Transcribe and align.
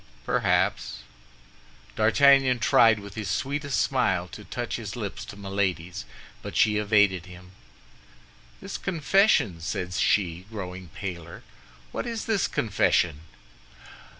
"Perhaps." 0.25 1.03
D'Artagnan 1.95 2.57
tried 2.57 2.97
with 2.97 3.13
his 3.13 3.29
sweetest 3.29 3.79
smile 3.79 4.27
to 4.29 4.43
touch 4.43 4.77
his 4.77 4.95
lips 4.95 5.23
to 5.25 5.37
Milady's, 5.37 6.05
but 6.41 6.57
she 6.57 6.77
evaded 6.77 7.27
him. 7.27 7.51
"This 8.61 8.79
confession," 8.79 9.61
said 9.61 9.93
she, 9.93 10.47
growing 10.49 10.87
paler, 10.87 11.43
"what 11.91 12.07
is 12.07 12.25
this 12.25 12.47
confession?" 12.47 13.19